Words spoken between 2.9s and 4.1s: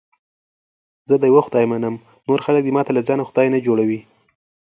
له ځانه خدای نه جوړي.